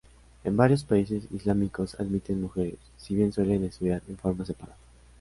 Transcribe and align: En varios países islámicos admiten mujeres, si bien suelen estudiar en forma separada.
En 0.45 0.57
varios 0.57 0.83
países 0.83 1.25
islámicos 1.31 1.93
admiten 1.99 2.41
mujeres, 2.41 2.79
si 2.97 3.13
bien 3.13 3.31
suelen 3.31 3.63
estudiar 3.65 4.01
en 4.09 4.17
forma 4.17 4.43
separada. 4.43 4.75